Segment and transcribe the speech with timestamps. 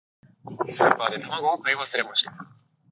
[0.67, 2.33] スーパーで卵を買い忘れました。